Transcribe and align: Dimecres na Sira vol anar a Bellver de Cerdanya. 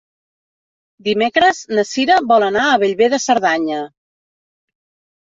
Dimecres 1.07 1.59
na 1.79 1.83
Sira 1.89 2.15
vol 2.31 2.45
anar 2.45 2.63
a 2.69 2.79
Bellver 2.85 3.09
de 3.15 3.19
Cerdanya. 3.27 3.83